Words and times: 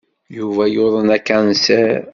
Yuba 0.37 0.63
yuḍen 0.75 1.07
akansir. 1.17 2.01